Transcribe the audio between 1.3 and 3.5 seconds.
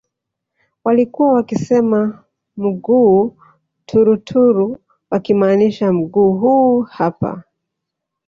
wakisema Mughuu